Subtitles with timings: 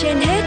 [0.00, 0.42] trên hết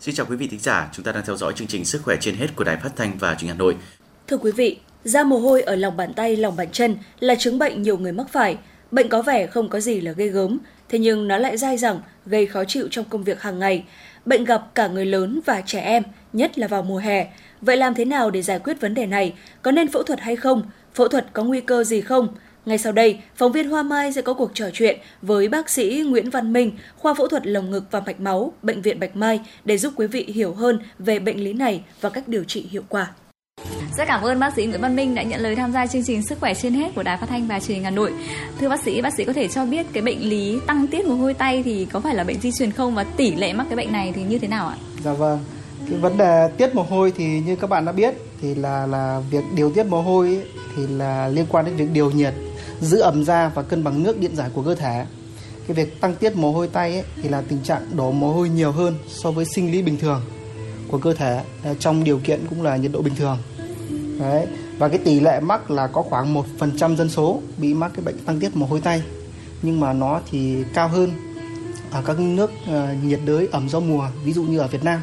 [0.00, 2.16] Xin chào quý vị thính giả, chúng ta đang theo dõi chương trình Sức khỏe
[2.20, 3.76] trên hết của Đài Phát thanh và Truyền hình Hà Nội.
[4.26, 7.58] Thưa quý vị, da mồ hôi ở lòng bàn tay, lòng bàn chân là chứng
[7.58, 8.58] bệnh nhiều người mắc phải.
[8.90, 12.00] Bệnh có vẻ không có gì là ghê gớm, thế nhưng nó lại dai dẳng,
[12.26, 13.84] gây khó chịu trong công việc hàng ngày.
[14.24, 16.02] Bệnh gặp cả người lớn và trẻ em,
[16.32, 17.26] nhất là vào mùa hè.
[17.60, 19.34] Vậy làm thế nào để giải quyết vấn đề này?
[19.62, 20.62] Có nên phẫu thuật hay không?
[20.94, 22.28] Phẫu thuật có nguy cơ gì không?
[22.66, 26.02] Ngay sau đây, phóng viên Hoa Mai sẽ có cuộc trò chuyện với bác sĩ
[26.06, 29.40] Nguyễn Văn Minh, khoa phẫu thuật lồng ngực và mạch máu, Bệnh viện Bạch Mai
[29.64, 32.82] để giúp quý vị hiểu hơn về bệnh lý này và cách điều trị hiệu
[32.88, 33.12] quả.
[33.98, 36.22] Rất cảm ơn bác sĩ Nguyễn Văn Minh đã nhận lời tham gia chương trình
[36.22, 38.12] Sức khỏe trên hết của Đài Phát thanh và Truyền hình Hà Nội.
[38.60, 41.14] Thưa bác sĩ, bác sĩ có thể cho biết cái bệnh lý tăng tiết mồ
[41.14, 43.76] hôi tay thì có phải là bệnh di truyền không và tỷ lệ mắc cái
[43.76, 44.76] bệnh này thì như thế nào ạ?
[45.04, 45.38] Dạ vâng.
[45.90, 49.20] Cái vấn đề tiết mồ hôi thì như các bạn đã biết thì là là
[49.30, 50.44] việc điều tiết mồ hôi ấy,
[50.76, 52.34] thì là liên quan đến việc điều nhiệt,
[52.80, 55.04] giữ ẩm da và cân bằng nước điện giải của cơ thể.
[55.68, 58.48] Cái việc tăng tiết mồ hôi tay ấy, thì là tình trạng đổ mồ hôi
[58.48, 60.22] nhiều hơn so với sinh lý bình thường
[60.88, 63.38] của cơ thể à, trong điều kiện cũng là nhiệt độ bình thường.
[64.18, 64.46] Đấy.
[64.78, 68.18] Và cái tỷ lệ mắc là có khoảng 1% dân số bị mắc cái bệnh
[68.18, 69.02] tăng tiết mồ hôi tay.
[69.62, 71.10] Nhưng mà nó thì cao hơn
[71.90, 75.00] ở các nước uh, nhiệt đới ẩm do mùa, ví dụ như ở Việt Nam.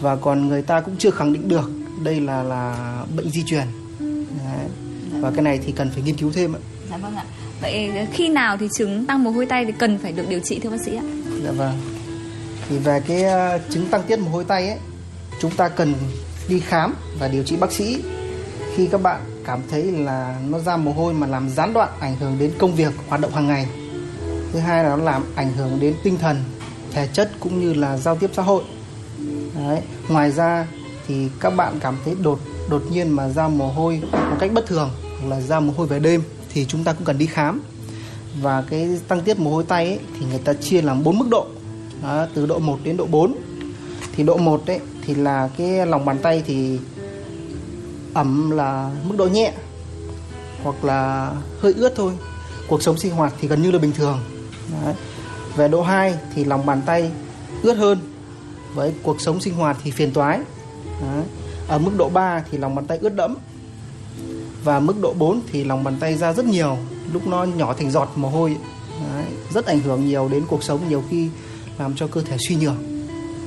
[0.00, 1.70] Và còn người ta cũng chưa khẳng định được
[2.04, 2.76] đây là là
[3.16, 3.64] bệnh di truyền.
[4.00, 4.68] Đấy.
[5.20, 6.60] Và cái này thì cần phải nghiên cứu thêm ạ.
[6.90, 7.24] Dạ vâng ạ.
[7.60, 10.58] Vậy khi nào thì chứng tăng mồ hôi tay thì cần phải được điều trị
[10.58, 11.02] thưa bác sĩ ạ?
[11.44, 11.78] Dạ vâng.
[12.68, 13.24] Thì về cái
[13.56, 14.78] uh, chứng tăng tiết mồ hôi tay ấy,
[15.40, 15.94] chúng ta cần
[16.48, 18.02] đi khám và điều trị bác sĩ.
[18.74, 22.16] Khi các bạn cảm thấy là nó ra mồ hôi mà làm gián đoạn ảnh
[22.16, 23.66] hưởng đến công việc hoạt động hàng ngày.
[24.52, 26.44] Thứ hai là nó làm ảnh hưởng đến tinh thần
[26.92, 28.62] thể chất cũng như là giao tiếp xã hội.
[29.54, 29.80] Đấy.
[30.08, 30.66] ngoài ra
[31.08, 34.66] thì các bạn cảm thấy đột đột nhiên mà ra mồ hôi một cách bất
[34.66, 37.62] thường hoặc là ra mồ hôi về đêm thì chúng ta cũng cần đi khám.
[38.40, 41.28] Và cái tăng tiết mồ hôi tay ấy, thì người ta chia làm 4 mức
[41.30, 41.46] độ.
[42.02, 43.34] Đó, từ độ 1 đến độ 4
[44.16, 46.78] thì độ 1 đấy thì là cái lòng bàn tay thì
[48.14, 49.52] ẩm là mức độ nhẹ,
[50.62, 52.12] hoặc là hơi ướt thôi.
[52.68, 54.18] Cuộc sống sinh hoạt thì gần như là bình thường.
[54.84, 54.94] Đấy.
[55.56, 57.10] về độ 2 thì lòng bàn tay
[57.62, 57.98] ướt hơn.
[58.74, 60.40] Với cuộc sống sinh hoạt thì phiền toái.
[61.00, 61.24] Đấy.
[61.68, 63.36] ở mức độ 3 thì lòng bàn tay ướt đẫm.
[64.64, 66.76] Và mức độ 4 thì lòng bàn tay ra rất nhiều,
[67.12, 68.56] lúc nó nhỏ thành giọt mồ hôi
[69.14, 69.24] Đấy.
[69.54, 71.28] rất ảnh hưởng nhiều đến cuộc sống, nhiều khi
[71.78, 72.91] làm cho cơ thể suy nhược.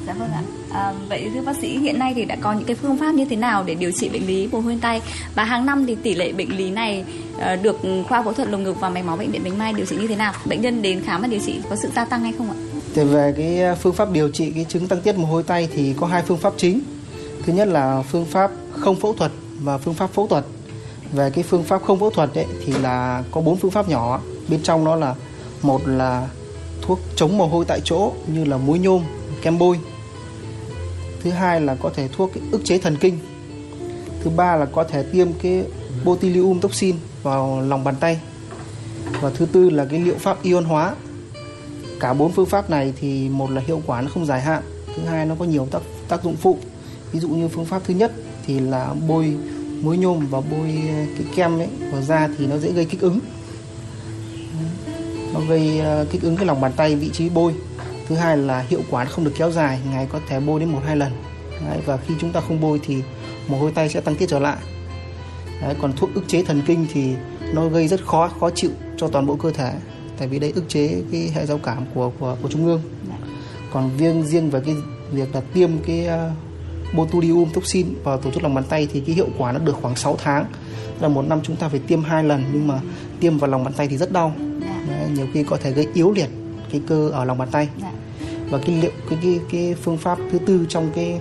[0.07, 0.41] Dạ vâng ạ.
[0.71, 3.25] À, vậy thưa bác sĩ hiện nay thì đã có những cái phương pháp như
[3.25, 5.01] thế nào để điều trị bệnh lý mồ hôi tay
[5.35, 7.05] và hàng năm thì tỷ lệ bệnh lý này
[7.35, 7.77] uh, được
[8.09, 10.07] khoa phẫu thuật lồng ngực và mạch máu bệnh viện Bạch Mai điều trị như
[10.07, 10.33] thế nào?
[10.45, 12.55] Bệnh nhân đến khám và điều trị có sự gia tăng hay không ạ?
[12.95, 15.67] Thì về cái ờ, phương pháp điều trị cái chứng tăng tiết mồ hôi tay
[15.75, 16.81] thì có hai phương pháp chính.
[17.45, 20.45] Thứ nhất là phương pháp không phẫu thuật và phương pháp phẫu thuật.
[21.11, 24.22] Về cái phương pháp không phẫu thuật ấy, thì là có bốn phương pháp nhỏ.
[24.47, 25.16] Bên trong đó là
[25.61, 26.27] một là
[26.81, 29.03] thuốc chống mồ hôi tại chỗ như là muối nhôm,
[29.41, 29.79] kem bôi
[31.25, 33.19] thứ hai là có thể thuốc ức chế thần kinh.
[34.24, 35.63] Thứ ba là có thể tiêm cái
[36.03, 38.19] botulinum toxin vào lòng bàn tay.
[39.22, 40.96] Và thứ tư là cái liệu pháp ion hóa.
[42.00, 44.64] Cả bốn phương pháp này thì một là hiệu quả nó không dài hạn,
[44.96, 46.58] thứ hai nó có nhiều tác tác dụng phụ.
[47.12, 48.12] Ví dụ như phương pháp thứ nhất
[48.46, 49.35] thì là bôi
[49.81, 50.81] muối nhôm và bôi
[51.18, 53.19] cái kem ấy vào da thì nó dễ gây kích ứng.
[55.34, 57.53] Nó gây ờ, kích ứng cái lòng bàn tay, vị trí bôi
[58.07, 60.79] thứ hai là hiệu quả không được kéo dài ngày có thể bôi đến một
[60.85, 61.11] hai lần.
[61.67, 63.03] Đấy, và khi chúng ta không bôi thì
[63.47, 64.57] mồ hôi tay sẽ tăng tiết trở lại.
[65.61, 67.13] Đấy, còn thuốc ức chế thần kinh thì
[67.53, 69.73] nó gây rất khó khó chịu cho toàn bộ cơ thể.
[70.17, 72.81] Tại vì đây ức chế cái hệ giao cảm của của của trung ương.
[73.71, 74.75] Còn riêng riêng về cái
[75.11, 79.16] việc là tiêm cái uh, botulinum toxin vào tổ chức lòng bàn tay thì cái
[79.16, 80.46] hiệu quả nó được khoảng 6 tháng.
[80.99, 82.79] Là một năm chúng ta phải tiêm hai lần nhưng mà
[83.19, 84.34] tiêm vào lòng bàn tay thì rất đau.
[84.87, 86.29] Đấy, nhiều khi có thể gây yếu liệt
[86.79, 87.69] cái cơ ở lòng bàn tay.
[88.49, 91.19] Và cái liệu cái cái cái phương pháp thứ tư trong cái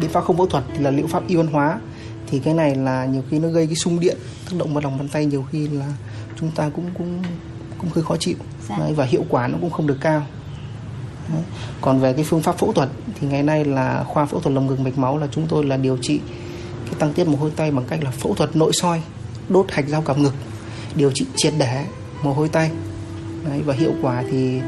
[0.00, 1.80] biện pháp không phẫu thuật thì là liệu pháp ion hóa.
[2.26, 4.98] Thì cái này là nhiều khi nó gây cái xung điện tác động vào lòng
[4.98, 5.86] bàn tay nhiều khi là
[6.40, 7.22] chúng ta cũng cũng
[7.78, 8.36] cũng hơi khó chịu.
[8.78, 10.26] Đấy, và hiệu quả nó cũng không được cao.
[11.28, 11.42] Đấy.
[11.80, 12.88] còn về cái phương pháp phẫu thuật
[13.20, 15.76] thì ngày nay là khoa phẫu thuật lồng ngực mạch máu là chúng tôi là
[15.76, 16.20] điều trị
[16.84, 19.02] cái tăng tiết mồ hôi tay bằng cách là phẫu thuật nội soi
[19.48, 20.34] đốt hạch giao cảm ngực
[20.94, 21.84] điều trị triệt để
[22.22, 22.70] mồ hôi tay
[23.44, 24.60] Đấy, và hiệu quả thì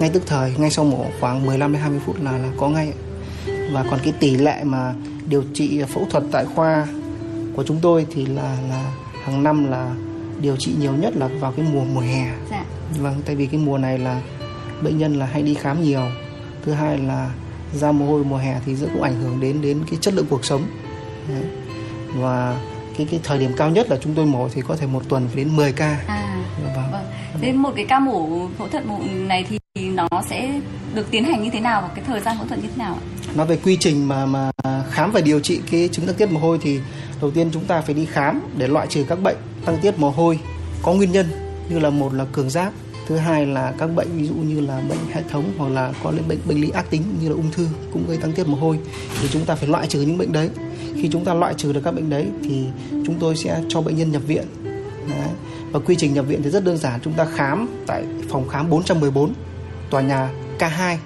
[0.00, 2.92] ngay tức thời ngay sau mổ khoảng 15 đến 20 phút là là có ngay
[3.72, 4.94] và còn cái tỷ lệ mà
[5.28, 6.86] điều trị phẫu thuật tại khoa
[7.56, 8.92] của chúng tôi thì là là
[9.24, 9.94] hàng năm là
[10.40, 12.64] điều trị nhiều nhất là vào cái mùa mùa hè Dạ.
[13.00, 14.20] vâng tại vì cái mùa này là
[14.82, 16.02] bệnh nhân là hay đi khám nhiều
[16.64, 17.30] thứ hai là
[17.74, 20.26] ra mồ hôi mùa hè thì rất cũng ảnh hưởng đến đến cái chất lượng
[20.30, 20.62] cuộc sống
[21.28, 21.44] Đấy.
[22.14, 22.60] và
[22.98, 25.28] cái cái thời điểm cao nhất là chúng tôi mổ thì có thể một tuần
[25.34, 26.36] đến 10 ca À,
[26.74, 26.84] vâng.
[26.92, 27.04] vâng.
[27.40, 30.60] Thế một cái ca mổ phẫu thuật mụn này thì nó sẽ
[30.94, 32.94] được tiến hành như thế nào và cái thời gian phẫu thuật như thế nào
[32.94, 33.02] ạ?
[33.34, 34.50] nói về quy trình mà mà
[34.90, 36.80] khám và điều trị cái chứng tăng tiết mồ hôi thì
[37.20, 40.10] đầu tiên chúng ta phải đi khám để loại trừ các bệnh tăng tiết mồ
[40.10, 40.38] hôi
[40.82, 41.26] có nguyên nhân
[41.68, 42.72] như là một là cường giáp
[43.08, 46.10] thứ hai là các bệnh ví dụ như là bệnh hệ thống hoặc là có
[46.10, 48.56] những bệnh bệnh lý ác tính như là ung thư cũng gây tăng tiết mồ
[48.56, 48.78] hôi.
[49.20, 50.50] Thì chúng ta phải loại trừ những bệnh đấy.
[50.94, 53.96] Khi chúng ta loại trừ được các bệnh đấy thì chúng tôi sẽ cho bệnh
[53.96, 54.44] nhân nhập viện.
[55.10, 55.28] Đấy.
[55.72, 57.00] và quy trình nhập viện thì rất đơn giản.
[57.04, 59.32] Chúng ta khám tại phòng khám 414
[59.90, 60.96] tòa nhà K2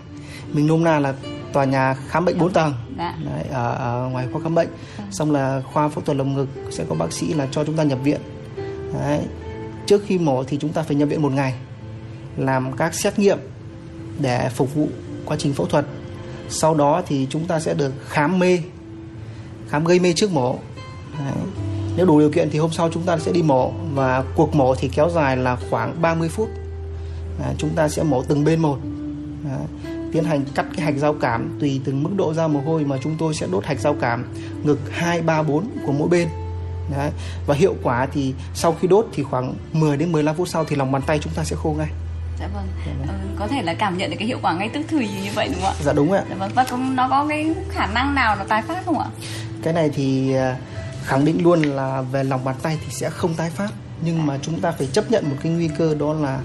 [0.52, 1.14] mình nôm na là
[1.52, 2.74] tòa nhà khám bệnh 4 tầng.
[2.98, 3.14] Dạ.
[3.24, 4.68] Đấy, ở, ở ngoài khoa khám bệnh.
[5.10, 7.82] Xong là khoa phẫu thuật lồng ngực sẽ có bác sĩ là cho chúng ta
[7.82, 8.20] nhập viện.
[9.00, 9.20] Đấy.
[9.86, 11.54] trước khi mổ thì chúng ta phải nhập viện một ngày
[12.36, 13.38] làm các xét nghiệm
[14.20, 14.88] để phục vụ
[15.24, 15.86] quá trình phẫu thuật.
[16.48, 18.58] Sau đó thì chúng ta sẽ được khám mê
[19.72, 20.56] khám gây mê trước mổ.
[21.18, 21.32] Đấy.
[21.96, 24.74] nếu đủ điều kiện thì hôm sau chúng ta sẽ đi mổ và cuộc mổ
[24.74, 26.48] thì kéo dài là khoảng 30 phút.
[27.42, 28.78] À, chúng ta sẽ mổ từng bên một.
[29.48, 29.58] À,
[30.12, 32.96] tiến hành cắt cái hạch giao cảm tùy từng mức độ ra mồ hôi mà
[33.02, 34.24] chúng tôi sẽ đốt hạch giao cảm
[34.62, 36.28] ngực 2, 3, 4 của mỗi bên.
[36.90, 37.10] Đấy.
[37.46, 40.76] và hiệu quả thì sau khi đốt thì khoảng 10 đến 15 phút sau thì
[40.76, 41.88] lòng bàn tay chúng ta sẽ khô ngay.
[42.40, 42.66] Dạ vâng.
[43.08, 45.48] Ờ, có thể là cảm nhận được cái hiệu quả ngay tức thì như vậy
[45.48, 45.74] đúng không ạ?
[45.84, 46.50] dạ đúng ạ Dạ vâng.
[46.54, 49.06] Và có, nó có cái khả năng nào nó tái phát không ạ?
[49.62, 50.56] cái này thì à,
[51.04, 53.68] khẳng định luôn là về lòng bàn tay thì sẽ không tái phát
[54.04, 56.38] nhưng mà chúng ta phải chấp nhận một cái nguy cơ đó là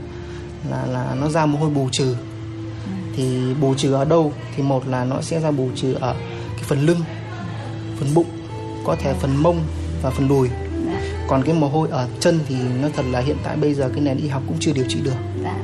[0.69, 2.16] là là nó ra mồ hôi bù trừ
[3.16, 6.13] thì bù trừ ở đâu thì một là nó sẽ ra bù trừ ở
[6.56, 7.00] cái phần lưng
[8.00, 8.28] phần bụng
[8.86, 9.60] có thể phần mông
[10.01, 10.50] và phần đùi
[10.88, 11.01] Dạ.
[11.28, 14.01] còn cái mồ hôi ở chân thì nó thật là hiện tại bây giờ cái
[14.01, 15.56] nền y học cũng chưa điều trị được Dạ.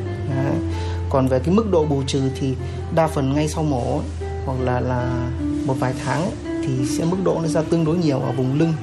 [1.14, 2.56] Còn về cái mức độ bù trừ thì
[2.96, 5.30] đa phần ngay sau mổ ấy, hoặc là là
[5.66, 6.32] một vài tháng ấy,
[6.66, 8.74] thì sẽ mức độ nó ra tương đối nhiều ở vùng lưng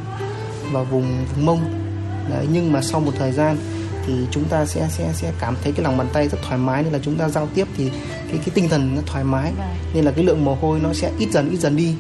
[0.72, 1.60] và vùng vùng mông.
[2.30, 3.56] Đấy, nhưng mà sau một thời gian
[4.06, 6.82] thì chúng ta sẽ sẽ sẽ cảm thấy cái lòng bàn tay rất thoải mái
[6.82, 7.90] nên là chúng ta giao tiếp thì
[8.28, 9.52] cái cái tinh thần nó thoải mái.
[9.58, 9.68] Vâng.
[9.94, 11.94] nên là cái lượng mồ hôi nó sẽ ít dần ít dần đi.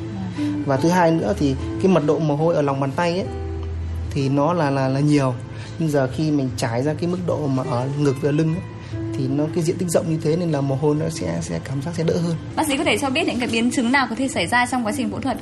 [0.66, 3.26] Và thứ hai nữa thì cái mật độ mồ hôi ở lòng bàn tay ấy
[4.10, 5.34] thì nó là là là nhiều.
[5.78, 8.62] Nhưng giờ khi mình trải ra cái mức độ mà ở ngực và lưng ấy,
[9.20, 11.60] thì nó cái diện tích rộng như thế nên là mồ hôi nó sẽ sẽ
[11.64, 12.36] cảm giác sẽ đỡ hơn.
[12.56, 14.66] Bác sĩ có thể cho biết những cái biến chứng nào có thể xảy ra
[14.66, 15.36] trong quá trình phẫu thuật?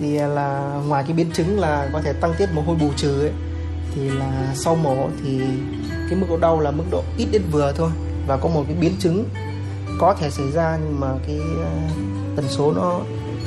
[0.00, 3.20] thì là ngoài cái biến chứng là có thể tăng tiết mồ hôi bù trừ
[3.20, 3.32] ấy
[3.94, 5.40] thì là sau mổ thì
[5.88, 7.90] cái mức độ đau là mức độ ít đến vừa thôi.
[8.26, 9.28] Và có một cái biến chứng
[10.00, 11.70] có thể xảy ra nhưng mà cái ờ,
[12.36, 13.00] tần số nó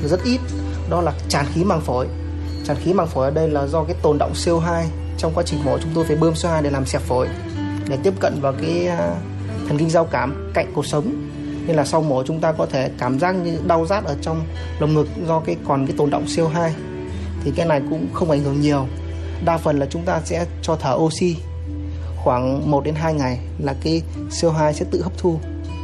[0.06, 0.40] rất ít
[0.90, 2.08] đó là tràn khí màng phổi.
[2.68, 4.84] Tràn khí màng phổi ở đây là do cái tồn động CO2
[5.18, 7.28] trong quá trình mổ chúng tôi phải bơm CO2 để làm xẹp phổi
[7.90, 9.16] để tiếp cận vào cái ờ,
[9.70, 11.28] thần kinh giao cảm cạnh cột sống
[11.68, 14.42] nên là sau mổ chúng ta có thể cảm giác như đau rát ở trong
[14.80, 16.70] lồng ngực do cái còn cái tồn động CO2
[17.44, 18.88] thì cái này cũng không ảnh hưởng nhiều
[19.46, 21.36] đa phần là chúng ta sẽ cho thở oxy
[22.18, 25.40] khoảng 1 đến 2 ngày là cái CO2 sẽ tự hấp thu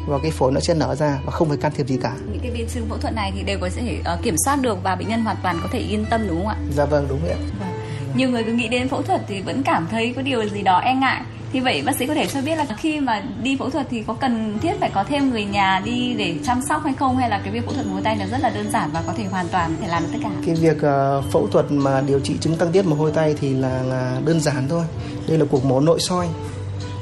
[0.08, 2.40] và cái phổi nó sẽ nở ra và không phải can thiệp gì cả Những
[2.42, 4.96] cái biến chứng phẫu thuật này thì đều có thể ờ, kiểm soát được và
[4.96, 6.58] bệnh nhân hoàn toàn có thể yên tâm đúng không ạ?
[6.76, 7.70] dạ vâng đúng vậy Vâng.
[8.16, 10.80] Nhiều người cứ nghĩ đến phẫu thuật thì vẫn cảm thấy có điều gì đó
[10.80, 11.22] e ngại.
[11.56, 14.04] Thì vậy bác sĩ có thể cho biết là khi mà đi phẫu thuật thì
[14.08, 17.30] có cần thiết phải có thêm người nhà đi để chăm sóc hay không hay
[17.30, 19.24] là cái việc phẫu thuật hôi tay là rất là đơn giản và có thể
[19.26, 20.30] hoàn toàn có thể làm được tất cả.
[20.46, 23.54] cái việc ờ, phẫu thuật mà điều trị chứng tăng tiết mồ hôi tay thì
[23.54, 24.84] là là đơn giản thôi
[25.28, 26.28] đây là cuộc mổ nội soi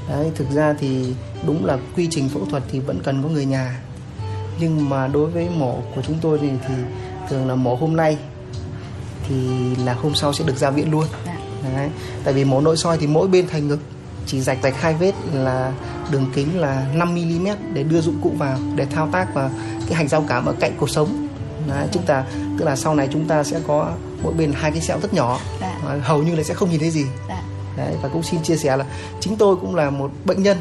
[0.09, 1.13] đấy thực ra thì
[1.47, 3.79] đúng là quy trình phẫu thuật thì vẫn cần có người nhà
[4.59, 6.73] nhưng mà đối với mổ của chúng tôi thì thì
[7.29, 8.17] thường là mổ hôm nay
[9.29, 9.35] thì
[9.75, 11.37] là hôm sau sẽ được ra viện luôn Dạ.
[11.75, 11.89] đấy.
[12.23, 13.79] tại vì mổ nội soi thì mỗi bên thành ngực
[14.27, 15.71] chỉ rạch rạch hai vết là
[16.11, 19.49] đường kính là 5 mm để đưa dụng cụ vào để thao tác vào
[19.87, 21.27] cái hành giao cảm ở cạnh cột sống
[21.69, 22.23] đấy, chúng ta
[22.59, 23.91] tức là sau này chúng ta sẽ có
[24.23, 25.77] mỗi bên hai cái sẹo rất nhỏ Dạ.
[25.87, 27.41] Ờ, hầu như là sẽ không nhìn thấy gì Dạ.
[27.77, 28.85] đấy và cũng xin chia sẻ là
[29.19, 30.57] chính tôi cũng là một bệnh nhân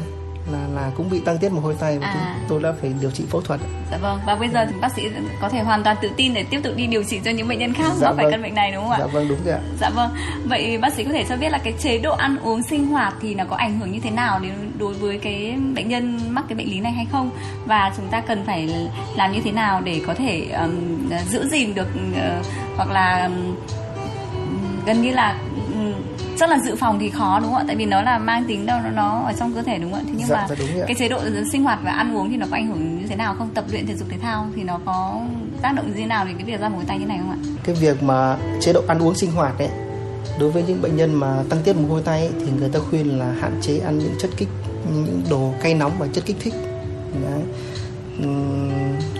[0.97, 2.35] cũng bị tăng tiết mồ hôi tay và À.
[2.39, 3.59] chúng tôi đã phải điều trị phẫu thuật
[3.91, 4.19] Dạ vâng.
[4.25, 5.01] Và bây giờ thì bác sĩ
[5.41, 7.59] có thể hoàn toàn tự tin để tiếp tục đi điều trị cho những bệnh
[7.59, 8.31] nhân khác Dạ mắc phải vâng.
[8.31, 8.97] căn bệnh này đúng không ạ?
[8.99, 10.09] dạ vâng đúng rồi ạ Dạ vâng.
[10.45, 13.13] Vậy bác sĩ có thể cho biết là cái chế độ ăn uống sinh hoạt
[13.21, 16.45] thì nó có ảnh hưởng như thế nào đến đối với cái bệnh nhân mắc
[16.49, 17.29] cái bệnh lý này hay không?
[17.65, 21.73] Và chúng ta cần phải làm như thế nào để có thể ừm, giữ gìn
[21.75, 22.41] được ờ,
[22.77, 23.55] hoặc là ừm,
[24.85, 25.35] gần như là
[26.39, 27.63] chắc là dự phòng thì khó đúng không ạ?
[27.67, 29.99] Tại vì nó là mang tính đâu nó, nó ở trong cơ thể đúng không
[29.99, 30.03] ạ?
[30.07, 31.19] Thế nhưng Dạ, mà dạ, cái chế độ
[31.51, 33.49] sinh hoạt và ăn uống thì nó có ảnh hưởng như thế nào không?
[33.53, 35.21] Tập luyện thể dục thể thao thì nó có
[35.61, 37.31] tác động như thế nào đến cái việc ra mồ hôi tay như này không
[37.31, 37.37] ạ?
[37.63, 39.69] cái việc mà chế độ ăn uống sinh hoạt ấy
[40.39, 42.79] đối với những bệnh nhân mà tăng tiết mồ hôi tay ấy, thì người ta
[42.89, 44.47] khuyên là hạn chế ăn những chất kích
[44.93, 46.53] những đồ cay nóng và chất kích thích
[47.23, 47.41] đấy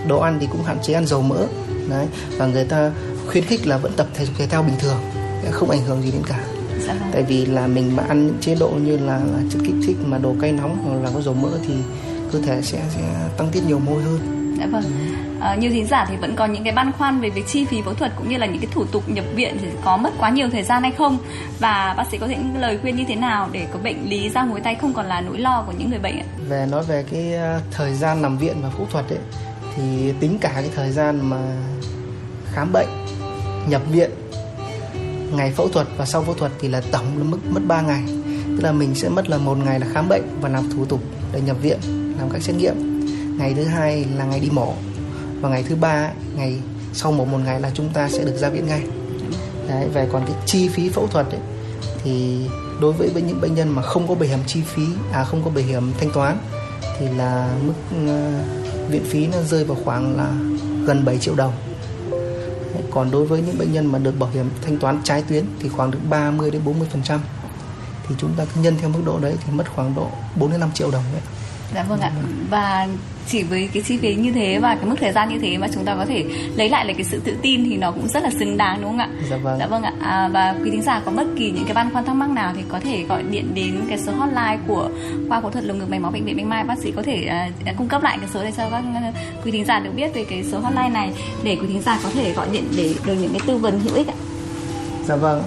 [0.08, 1.46] đồ ăn thì cũng hạn chế ăn dầu mỡ
[1.88, 2.06] đấy
[2.38, 2.90] và người ta
[3.26, 4.96] khuyến khích là vẫn tập thể dục thể thao bình thường
[5.50, 6.38] không ảnh hưởng gì đến cả
[6.80, 7.08] Dạ vâng.
[7.12, 9.96] tại vì là mình mà ăn những chế độ như là, là chất kích thích
[10.06, 11.74] mà đồ cay nóng hoặc là có dầu mỡ thì
[12.32, 13.02] cơ thể sẽ sẽ
[13.36, 14.82] tăng tiết nhiều môi hơn Dạ vâng.
[15.40, 17.82] À, nhiều thính giả thì vẫn còn những cái băn khoăn về việc chi phí
[17.82, 20.30] phẫu thuật cũng như là những cái thủ tục nhập viện thì có mất quá
[20.30, 21.18] nhiều thời gian hay không
[21.58, 24.44] và bác sĩ có những lời khuyên như thế nào để có bệnh lý da
[24.44, 26.24] mối tay không còn là nỗi lo của những người bệnh ạ?
[26.48, 29.18] về nói về cái uh, thời gian nằm viện và phẫu thuật ấy
[29.76, 31.38] thì tính cả cái thời gian mà
[32.52, 32.88] khám bệnh
[33.68, 34.10] nhập viện
[35.32, 38.02] ngày phẫu thuật và sau phẫu thuật thì là tổng là mức mất 3 ngày.
[38.46, 41.00] Tức là mình sẽ mất là một ngày là khám bệnh và làm thủ tục
[41.32, 41.78] để nhập viện
[42.18, 43.06] làm các xét nghiệm.
[43.38, 44.74] Ngày thứ hai là ngày đi mổ
[45.40, 46.60] và ngày thứ ba ngày
[46.92, 48.82] sau mổ một ngày là chúng ta sẽ được ra viện ngay.
[49.68, 51.40] Đấy, về còn cái chi phí phẫu thuật ấy,
[52.04, 52.46] thì
[52.80, 55.50] đối với những bệnh nhân mà không có bảo hiểm chi phí à không có
[55.50, 56.38] bảo hiểm thanh toán
[56.98, 57.72] thì là mức
[58.04, 60.32] uh, viện phí nó rơi vào khoảng là
[60.86, 61.52] gần 7 triệu đồng
[62.94, 65.68] còn đối với những bệnh nhân mà được bảo hiểm thanh toán trái tuyến thì
[65.68, 67.20] khoảng được 30 đến 40 phần trăm
[68.08, 70.60] thì chúng ta cứ nhân theo mức độ đấy thì mất khoảng độ 4 đến
[70.60, 71.22] 5 triệu đồng đấy.
[71.74, 72.10] Dạ vâng ạ.
[72.50, 72.88] Và
[73.28, 75.68] chỉ với cái chi phí như thế và cái mức thời gian như thế mà
[75.74, 76.24] chúng ta có thể
[76.56, 78.90] lấy lại được cái sự tự tin thì nó cũng rất là xứng đáng đúng
[78.90, 79.08] không ạ?
[79.30, 79.58] Dạ vâng.
[79.58, 79.92] Dạ vâng ạ.
[80.00, 82.52] À, và quý thính giả có bất kỳ những cái băn khoăn thắc mắc nào
[82.56, 84.90] thì có thể gọi điện đến cái số hotline của
[85.28, 87.24] khoa phẫu thuật lồng ngực mạch máu bệnh viện Bạch Mai bác sĩ có thể
[87.24, 89.12] à, cung cấp lại cái số để cho các à,
[89.44, 91.12] quý thính giả được biết về cái số hotline này
[91.42, 93.94] để quý thính giả có thể gọi điện để được những cái tư vấn hữu
[93.94, 94.14] ích ạ.
[95.06, 95.42] Dạ vâng.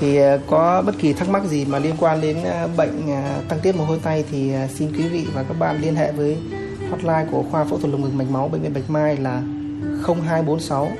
[0.00, 3.42] Thì ờ, có bất kỳ thắc mắc gì mà liên quan đến ờ, bệnh ờ,
[3.48, 6.36] tăng tiết mồ hôi tay thì xin quý vị và các bạn liên hệ với
[6.90, 9.42] hotline của khoa phẫu thuật lồng ngực mạch máu bệnh viện Bạch Mai là
[10.04, 10.90] 0246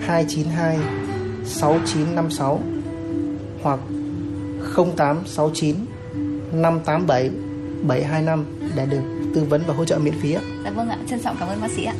[0.00, 0.78] 292
[1.44, 2.60] 6956
[3.62, 3.80] hoặc
[4.76, 5.76] 0869
[6.52, 7.30] 587
[7.82, 8.44] 725
[8.76, 9.02] để được
[9.34, 10.40] tư vấn và hỗ trợ miễn phí ạ.
[10.64, 10.98] Dạ vâng ạ.
[11.10, 11.94] Trân trọng cảm ơn bác sĩ ạ.